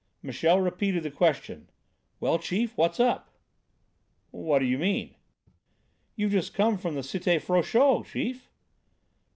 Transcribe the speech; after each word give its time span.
Michel 0.23 0.59
repeated 0.59 1.03
the 1.03 1.11
question: 1.11 1.69
"Well, 2.19 2.39
chief, 2.39 2.75
what's 2.75 2.99
up?" 2.99 3.37
"What 4.31 4.57
do 4.57 4.65
you 4.65 4.79
mean?" 4.79 5.13
"You've 6.15 6.31
just 6.31 6.55
come 6.55 6.79
from 6.79 6.95
the 6.95 7.01
Cité 7.01 7.39
Frochot, 7.39 8.05
chief?" 8.07 8.49